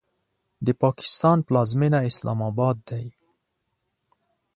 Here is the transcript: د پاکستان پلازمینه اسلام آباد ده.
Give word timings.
د 0.65 0.67
پاکستان 0.83 1.37
پلازمینه 1.47 1.99
اسلام 2.09 2.39
آباد 2.49 2.77
ده. 2.89 3.01